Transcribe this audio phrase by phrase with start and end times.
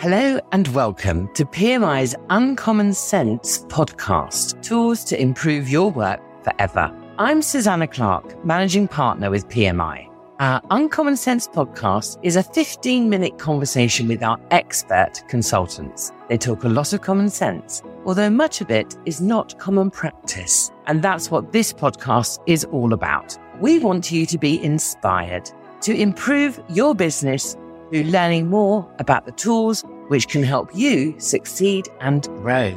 [0.00, 6.96] Hello and welcome to PMI's Uncommon Sense podcast, tools to improve your work forever.
[7.18, 10.08] I'm Susanna Clark, managing partner with PMI.
[10.38, 16.12] Our Uncommon Sense podcast is a 15 minute conversation with our expert consultants.
[16.28, 20.70] They talk a lot of common sense, although much of it is not common practice.
[20.86, 23.36] And that's what this podcast is all about.
[23.58, 27.56] We want you to be inspired to improve your business
[27.90, 32.70] through learning more about the tools which can help you succeed and grow.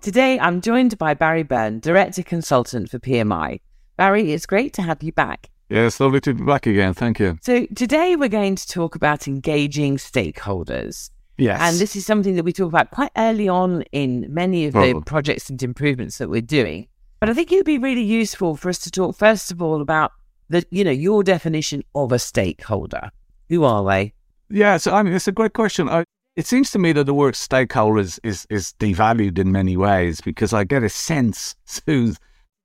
[0.00, 3.60] Today, I'm joined by Barry Byrne, Director Consultant for PMI.
[3.96, 5.50] Barry, it's great to have you back.
[5.68, 6.94] Yeah, it's lovely to be back again.
[6.94, 7.38] Thank you.
[7.42, 11.10] So, today we're going to talk about engaging stakeholders.
[11.36, 11.60] Yes.
[11.60, 15.02] And this is something that we talk about quite early on in many of the
[15.04, 16.88] projects and improvements that we're doing.
[17.20, 19.82] But I think it would be really useful for us to talk, first of all,
[19.82, 20.12] about
[20.50, 23.10] the, you know, your definition of a stakeholder.
[23.48, 24.12] Who are they?
[24.50, 25.88] Yeah, so I mean, it's a great question.
[25.88, 26.04] I,
[26.36, 30.20] it seems to me that the word stakeholder is, is, is devalued in many ways
[30.20, 32.18] because I get a sense, Suze,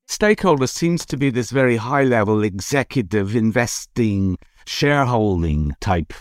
[0.07, 6.13] stakeholder seems to be this very high level executive investing, shareholding type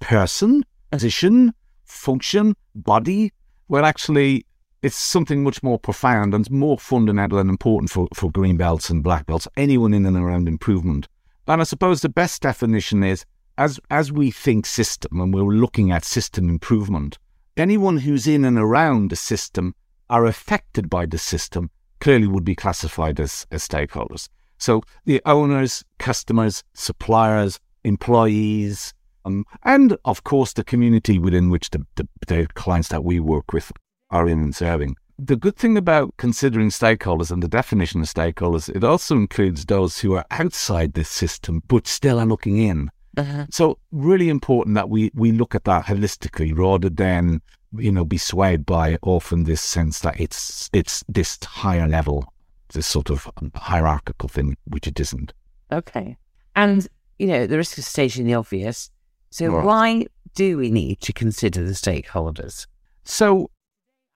[0.00, 0.96] person, uh-huh.
[0.96, 1.52] position,
[1.84, 3.32] function, body.
[3.68, 4.46] Well, actually,
[4.82, 9.04] it's something much more profound and more fundamental and important for, for green belts and
[9.04, 11.06] black belts, anyone in and around improvement.
[11.46, 13.24] And I suppose the best definition is
[13.58, 17.18] as as we think system and we're looking at system improvement,
[17.56, 19.74] anyone who's in and around the system
[20.08, 21.70] are affected by the system
[22.00, 24.28] clearly would be classified as, as stakeholders.
[24.56, 31.84] So the owners, customers, suppliers, employees, um, and of course the community within which the,
[31.96, 33.70] the, the clients that we work with
[34.10, 34.96] are in and serving.
[35.18, 39.98] The good thing about considering stakeholders and the definition of stakeholders, it also includes those
[39.98, 42.90] who are outside this system but still are looking in.
[43.16, 43.46] Uh-huh.
[43.50, 47.42] So really important that we we look at that holistically rather than
[47.76, 52.32] you know be swayed by often this sense that it's it's this higher level,
[52.72, 55.32] this sort of hierarchical thing, which it isn't.
[55.72, 56.16] Okay,
[56.56, 56.86] and
[57.18, 58.90] you know the risk of stating the obvious.
[59.30, 59.64] So right.
[59.64, 62.66] why do we need to consider the stakeholders?
[63.04, 63.50] So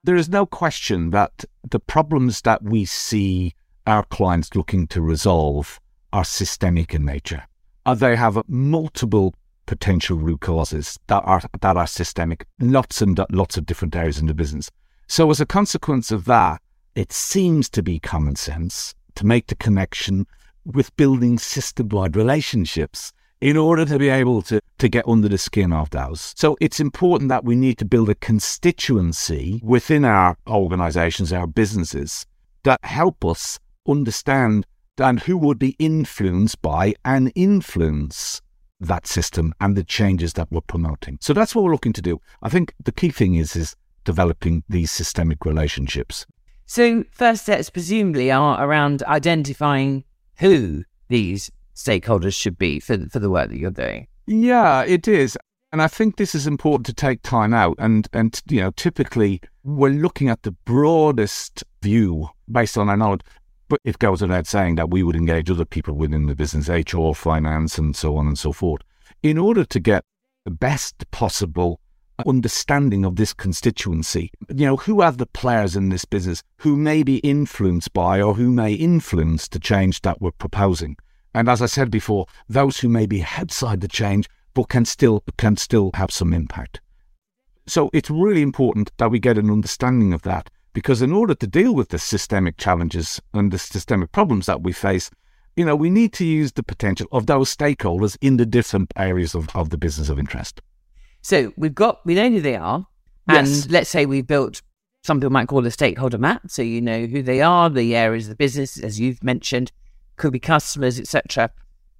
[0.05, 3.55] there is no question that the problems that we see
[3.87, 5.81] our clients looking to resolve
[6.13, 7.45] are systemic in nature
[7.87, 9.35] uh, they have multiple
[9.67, 14.27] potential root causes that are that are systemic, lots and lots of different areas in
[14.27, 14.71] the business.
[15.07, 16.61] So as a consequence of that,
[16.95, 20.27] it seems to be common sense to make the connection
[20.65, 25.72] with building system-wide relationships in order to be able to, to get under the skin
[25.72, 26.33] of those.
[26.37, 32.27] So it's important that we need to build a constituency within our organizations, our businesses,
[32.62, 34.67] that help us understand
[34.99, 38.41] and who would be influenced by and influence
[38.81, 41.19] that system and the changes that we're promoting.
[41.21, 42.21] So that's what we're looking to do.
[42.43, 43.75] I think the key thing is is
[44.05, 46.27] developing these systemic relationships.
[46.67, 50.05] So first steps presumably are around identifying
[50.39, 54.07] who these stakeholders should be for for the work that you're doing.
[54.27, 55.37] Yeah, it is.
[55.73, 59.41] And I think this is important to take time out and and you know typically
[59.65, 63.23] we're looking at the broadest view based on our knowledge.
[63.69, 67.12] But it goes without saying that we would engage other people within the business, HR,
[67.15, 68.83] finance, and so on and so forth,
[69.23, 70.05] in order to get
[70.45, 71.81] the best possible
[72.27, 74.31] understanding of this constituency.
[74.49, 78.35] You know, who are the players in this business who may be influenced by or
[78.35, 80.97] who may influence the change that we're proposing?
[81.34, 85.25] And as I said before, those who may be outside the change but can still
[85.37, 86.81] can still have some impact.
[87.67, 91.47] So it's really important that we get an understanding of that because in order to
[91.47, 95.11] deal with the systemic challenges and the systemic problems that we face,
[95.56, 99.34] you know, we need to use the potential of those stakeholders in the different areas
[99.34, 100.61] of, of the business of interest.
[101.23, 102.87] So we've got, we know who they are.
[103.28, 103.65] Yes.
[103.65, 104.61] And let's say we've built,
[105.05, 106.43] some people might call a stakeholder map.
[106.49, 109.73] So you know who they are, the areas of the business, as you've mentioned,
[110.17, 111.51] could be customers, etc.,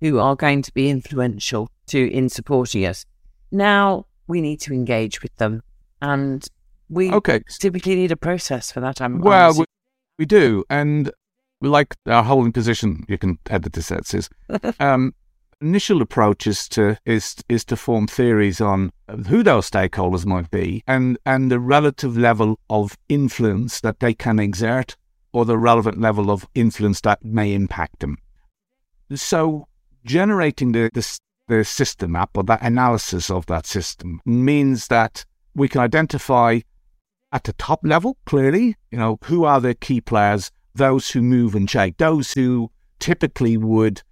[0.01, 3.07] who are going to be influential to in supporting us.
[3.51, 5.63] Now we need to engage with them.
[6.03, 6.47] And
[6.89, 7.41] we okay.
[7.61, 9.01] typically need a process for that.
[9.01, 9.65] I'm well, we,
[10.19, 11.11] we, do, and
[11.61, 13.89] we like our holding position, you can edit this.
[13.89, 14.29] That says,
[14.81, 15.15] um,
[15.61, 18.91] initial approach is to is is to form theories on
[19.29, 24.39] who those stakeholders might be and and the relative level of influence that they can
[24.39, 24.97] exert
[25.35, 28.17] or the relevant level of influence that may impact them.
[29.15, 29.67] So
[30.05, 35.69] generating the, the, the system map or that analysis of that system means that we
[35.69, 36.61] can identify
[37.33, 41.57] at the top level, clearly, you know, who are the key players, those who move
[41.57, 42.71] and shake, those who
[43.01, 44.03] typically would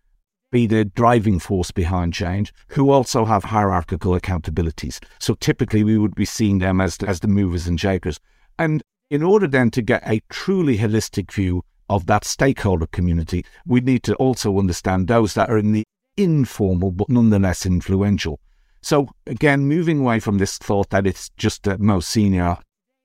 [0.51, 4.99] be the driving force behind change, who also have hierarchical accountabilities.
[5.21, 8.19] So typically we would be seeing them as the, as the movers and shakers.
[8.59, 13.79] And in order then to get a truly holistic view of that stakeholder community, we
[13.83, 15.85] need to also understand those that are in the
[16.17, 18.41] informal but nonetheless influential.
[18.81, 22.57] So again, moving away from this thought that it's just the most senior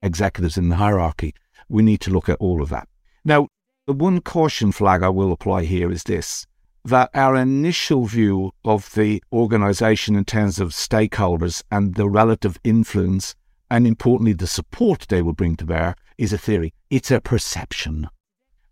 [0.01, 1.33] executives in the hierarchy,
[1.67, 2.87] we need to look at all of that.
[3.25, 3.49] Now,
[3.85, 6.47] the one caution flag I will apply here is this
[6.85, 13.35] that our initial view of the organization in terms of stakeholders and the relative influence,
[13.69, 16.73] and importantly, the support they will bring to bear, is a theory.
[16.89, 18.09] It's a perception.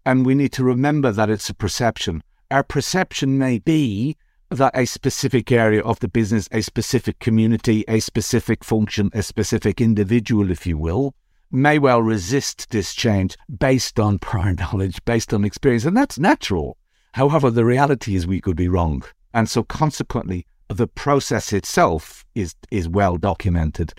[0.06, 2.24] And we need to remember that it's a perception.
[2.52, 4.18] Our perception may be
[4.50, 9.82] that a specific area of the business, a specific community, a specific function, a specific
[9.82, 11.16] individual, if you will,
[11.52, 15.86] may well resist this change based on prior knowledge, based on experience.
[15.86, 16.78] And that's natural.
[17.14, 19.04] However, the reality is we could be wrong.
[19.34, 23.94] And so consequently, the process itself is, is well documented,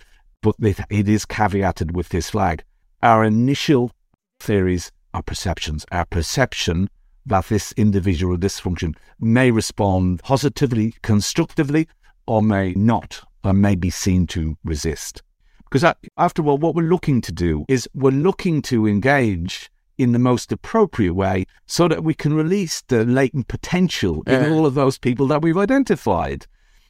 [0.46, 0.54] but
[0.90, 2.62] it is caveated with this flag.
[3.02, 3.90] Our initial
[4.38, 5.84] theories are perceptions.
[5.90, 6.88] Our perception
[7.26, 11.88] that this individual dysfunction may respond positively, constructively,
[12.28, 15.20] or may not, or may be seen to resist.
[15.68, 20.18] Because after all, what we're looking to do is we're looking to engage in the
[20.20, 24.96] most appropriate way so that we can release the latent potential in all of those
[24.96, 26.46] people that we've identified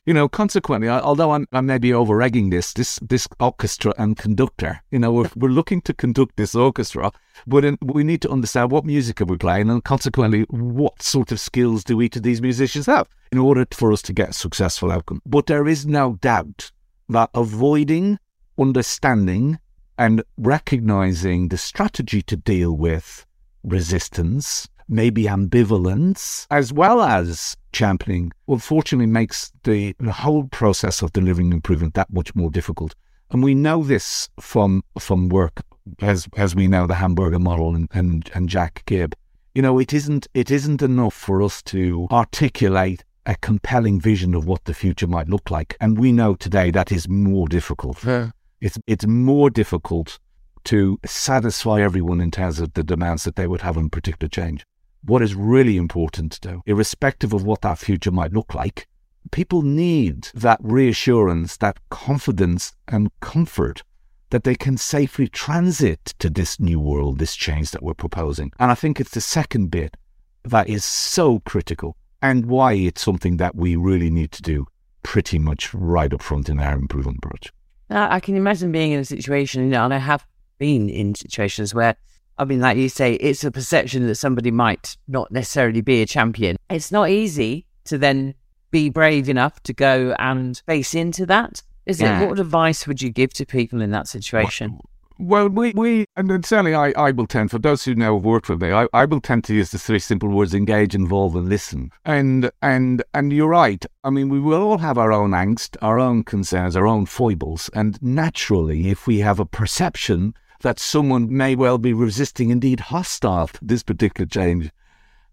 [0.06, 4.16] you know, consequently, although I'm, I may be over egging this, this, this orchestra and
[4.16, 7.10] conductor, you know, we're, we're looking to conduct this orchestra,
[7.44, 11.32] but in, we need to understand what music are we playing and consequently, what sort
[11.32, 14.32] of skills do each of these musicians have in order for us to get a
[14.32, 15.20] successful outcome.
[15.26, 16.70] But there is no doubt
[17.08, 18.20] that avoiding,
[18.56, 19.58] understanding,
[19.98, 23.26] and recognizing the strategy to deal with
[23.64, 31.52] resistance maybe ambivalence, as well as championing, unfortunately makes the, the whole process of delivering
[31.52, 32.94] improvement that much more difficult.
[33.30, 35.62] And we know this from from work
[36.00, 39.14] as as we know the hamburger model and, and, and Jack Gibb.
[39.54, 44.46] You know, it isn't it isn't enough for us to articulate a compelling vision of
[44.46, 45.76] what the future might look like.
[45.80, 48.04] And we know today that is more difficult.
[48.04, 48.30] Yeah.
[48.60, 50.20] It's it's more difficult
[50.64, 54.64] to satisfy everyone in terms of the demands that they would have on particular change
[55.06, 58.86] what is really important, though, irrespective of what that future might look like,
[59.30, 63.82] people need that reassurance, that confidence and comfort
[64.30, 68.50] that they can safely transit to this new world, this change that we're proposing.
[68.58, 69.96] And I think it's the second bit
[70.44, 74.66] that is so critical and why it's something that we really need to do
[75.02, 77.52] pretty much right up front in our improvement approach.
[77.88, 80.26] I can imagine being in a situation, you know, and I have
[80.58, 81.94] been in situations where
[82.38, 86.06] I mean, like you say, it's a perception that somebody might not necessarily be a
[86.06, 86.56] champion.
[86.68, 88.34] It's not easy to then
[88.70, 91.62] be brave enough to go and face into that.
[91.86, 92.20] Is yeah.
[92.20, 92.28] it?
[92.28, 94.78] What advice would you give to people in that situation?
[95.18, 98.50] Well, we, we and certainly I, I will tend, for those who know have worked
[98.50, 101.48] with me, I, I will tend to use the three simple words engage, involve, and
[101.48, 101.90] listen.
[102.04, 103.86] And and and you're right.
[104.04, 107.70] I mean, we will all have our own angst, our own concerns, our own foibles.
[107.72, 113.48] And naturally, if we have a perception that someone may well be resisting, indeed hostile
[113.48, 114.70] to this particular change,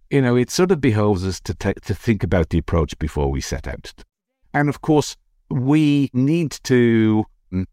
[0.09, 3.41] you know, it sort of behoves us to, to think about the approach before we
[3.41, 3.93] set out.
[4.53, 5.17] And of course,
[5.49, 7.65] we need to mm,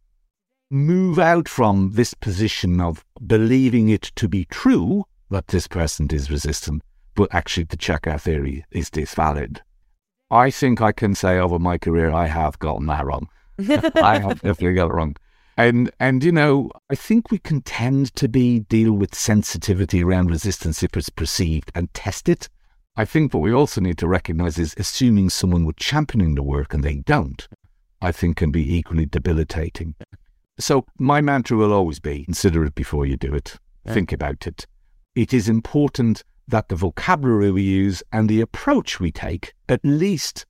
[0.70, 6.30] move out from this position of believing it to be true that this person is
[6.30, 6.82] resistant,
[7.14, 9.62] but actually to check our theory is this valid?
[10.30, 13.28] I think I can say over my career I have gotten that wrong.
[13.58, 15.16] I have definitely got it wrong.
[15.56, 20.30] And and you know, I think we can tend to be deal with sensitivity around
[20.30, 22.48] resistance if it's perceived and test it.
[22.96, 26.74] I think what we also need to recognize is assuming someone would championing the work
[26.74, 27.46] and they don't,
[28.00, 29.94] I think can be equally debilitating.
[30.58, 33.58] So my mantra will always be consider it before you do it.
[33.86, 33.94] Yeah.
[33.94, 34.66] Think about it.
[35.14, 40.46] It is important that the vocabulary we use and the approach we take at least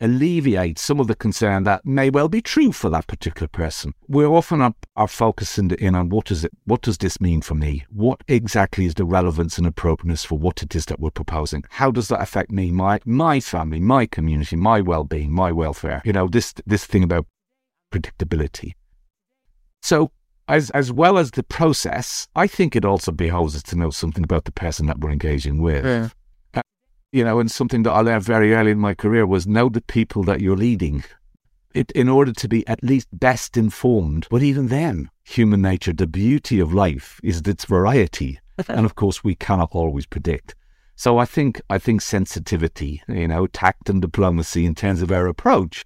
[0.00, 3.94] alleviate some of the concern that may well be true for that particular person.
[4.08, 7.54] We're often up, are focusing in on what does it, what does this mean for
[7.54, 7.84] me?
[7.90, 11.64] What exactly is the relevance and appropriateness for what it is that we're proposing?
[11.70, 16.02] How does that affect me, my my family, my community, my well-being, my welfare?
[16.04, 17.26] You know, this this thing about
[17.92, 18.72] predictability.
[19.82, 20.10] So
[20.48, 24.24] as as well as the process, I think it also behoves us to know something
[24.24, 25.84] about the person that we're engaging with.
[25.84, 26.08] Yeah
[27.14, 29.80] you know, and something that I learned very early in my career was know the
[29.80, 31.04] people that you're leading.
[31.72, 34.26] It, in order to be at least best informed.
[34.30, 38.40] But even then, human nature, the beauty of life is its variety.
[38.68, 40.56] and of course, we cannot always predict.
[40.96, 45.28] So I think I think sensitivity, you know, tact and diplomacy in terms of our
[45.28, 45.84] approach,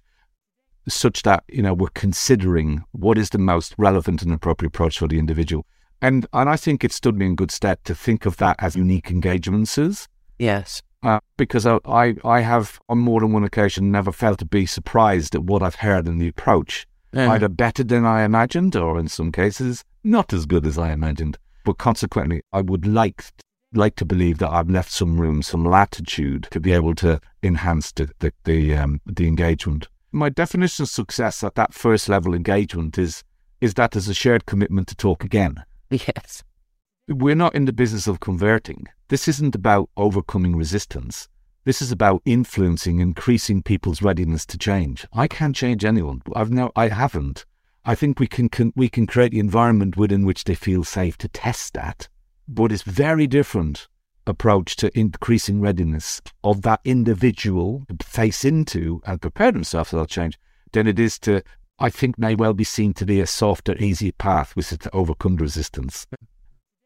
[0.87, 5.07] such that you know we're considering what is the most relevant and appropriate approach for
[5.07, 5.65] the individual.
[6.01, 8.75] And and I think it stood me in good stead to think of that as
[8.75, 9.77] unique engagements.
[10.39, 10.81] Yes.
[11.01, 14.65] Uh, because I, I, I have on more than one occasion never felt to be
[14.65, 16.85] surprised at what I've heard in the approach.
[17.13, 17.31] Yeah.
[17.31, 21.37] Either better than I imagined, or in some cases not as good as I imagined.
[21.65, 23.23] But consequently, I would like
[23.73, 27.91] like to believe that I've left some room, some latitude to be able to enhance
[27.91, 29.87] the the the, um, the engagement.
[30.11, 33.23] My definition of success at that first level engagement is
[33.61, 35.63] is that there's a shared commitment to talk again.
[35.91, 36.43] Yes.
[37.11, 38.85] We're not in the business of converting.
[39.07, 41.27] This isn't about overcoming resistance.
[41.65, 45.07] This is about influencing, increasing people's readiness to change.
[45.11, 46.21] I can't change anyone.
[46.35, 47.45] I've no, I haven't.
[47.83, 51.17] I think we can, can we can create the environment within which they feel safe
[51.17, 52.07] to test that.
[52.47, 53.87] But it's very different
[54.27, 60.09] approach to increasing readiness of that individual to face into and prepare themselves for that
[60.09, 60.37] change
[60.73, 61.41] than it is to,
[61.79, 64.95] I think, may well be seen to be a softer, easier path, which is to
[64.95, 66.05] overcome resistance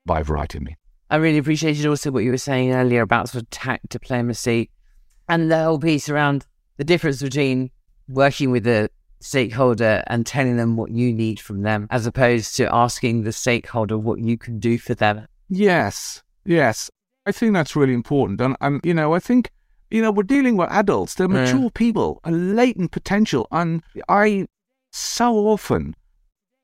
[0.05, 0.77] by a variety of means.
[1.09, 4.69] I really appreciated also what you were saying earlier about sort of tact diplomacy
[5.29, 6.45] and the whole piece around
[6.77, 7.69] the difference between
[8.09, 12.73] working with a stakeholder and telling them what you need from them as opposed to
[12.73, 15.27] asking the stakeholder what you can do for them.
[15.49, 16.89] Yes, yes.
[17.25, 18.41] I think that's really important.
[18.41, 19.51] And, and you know, I think,
[19.91, 21.45] you know, we're dealing with adults, they're Yeah.
[21.45, 23.47] mature people, a latent potential.
[23.51, 24.47] And I
[24.91, 25.95] so often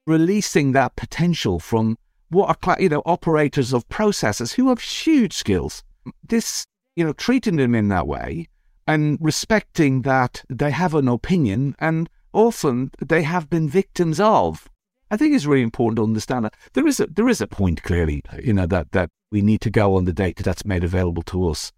[0.06, 1.98] releasing that potential from
[2.30, 5.84] what are, you know, operators of processes who have huge skills.
[6.24, 8.48] This, you know, treating them in that way
[8.88, 14.68] and respecting that they have an opinion and often they have been victims of.
[15.12, 17.82] I think it's really important to understand that there is a there is a point
[17.84, 21.24] clearly, you know, that that we need to go on the data that's made available
[21.24, 21.72] to us.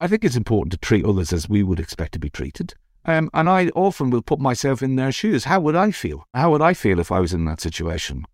[0.00, 2.74] I think it's important to treat others as we would expect to be treated.
[3.04, 5.44] Um, and I often will put myself in their shoes.
[5.44, 6.24] How would I feel?
[6.34, 8.24] How would I feel if I was in that situation?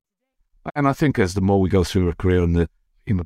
[0.74, 2.68] And I think as the more we go through a career and the
[3.06, 3.24] you know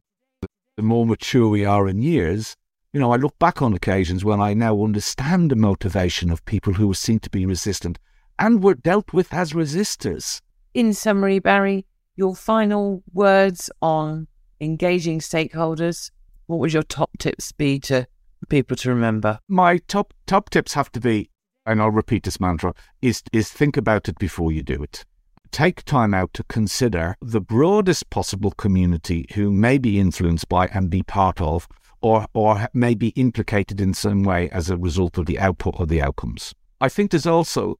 [0.76, 2.56] the more mature we are in years,
[2.92, 6.72] you know, I look back on occasions when I now understand the motivation of people
[6.72, 7.98] who were seen to be resistant
[8.38, 10.40] and were dealt with as resistors.
[10.74, 14.26] In summary, Barry, your final words on
[14.60, 16.10] engaging stakeholders,
[16.46, 18.06] what would your top tips be to
[18.48, 19.38] people to remember?
[19.48, 21.30] my top top tips have to be,
[21.66, 25.04] and I'll repeat this mantra, is is think about it before you do it.
[25.50, 30.88] Take time out to consider the broadest possible community who may be influenced by and
[30.88, 31.66] be part of,
[32.00, 35.86] or or may be implicated in some way as a result of the output or
[35.86, 36.54] the outcomes.
[36.80, 37.78] I think there's also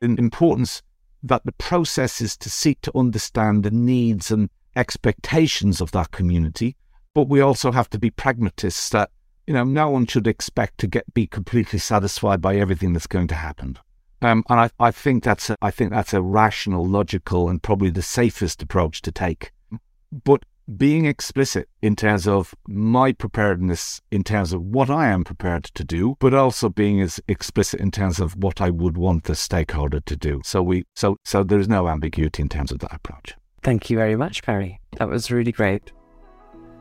[0.00, 0.82] an importance
[1.22, 6.76] that the process is to seek to understand the needs and expectations of that community,
[7.14, 9.10] but we also have to be pragmatists that
[9.46, 13.28] you know, no one should expect to get be completely satisfied by everything that's going
[13.28, 13.78] to happen.
[14.22, 17.90] Um, and I, I think that's a, I think that's a rational, logical, and probably
[17.90, 19.52] the safest approach to take.
[20.12, 20.44] But
[20.76, 25.84] being explicit in terms of my preparedness, in terms of what I am prepared to
[25.84, 30.00] do, but also being as explicit in terms of what I would want the stakeholder
[30.00, 30.40] to do.
[30.44, 33.34] So we, so so there's no ambiguity in terms of that approach.
[33.62, 34.80] Thank you very much, Barry.
[34.98, 35.92] That was really great.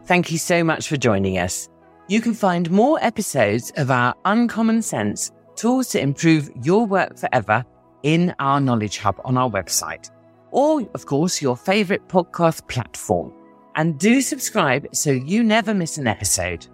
[0.06, 1.70] Thank you so much for joining us.
[2.08, 7.66] You can find more episodes of our Uncommon Sense tools to improve your work forever
[8.04, 10.10] in our Knowledge Hub on our website,
[10.52, 13.34] or, of course, your favorite podcast platform.
[13.76, 16.68] And do subscribe so you never miss an episode.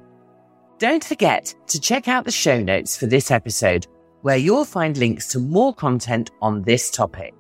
[0.80, 3.88] Don't forget to check out the show notes for this episode,
[4.22, 7.34] where you'll find links to more content on this topic,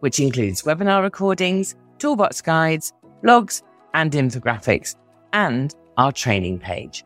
[0.00, 3.62] which includes webinar recordings, toolbox guides, blogs,
[3.94, 4.96] and infographics,
[5.32, 7.04] and our training page.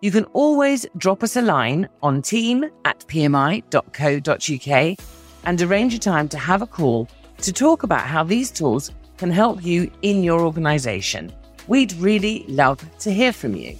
[0.00, 4.98] You can always drop us a line on team at pmi.co.uk
[5.44, 9.30] and arrange a time to have a call to talk about how these tools can
[9.30, 11.32] help you in your organization.
[11.66, 13.76] We'd really love to hear from you.